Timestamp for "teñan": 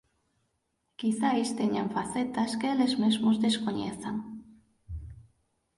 1.59-1.93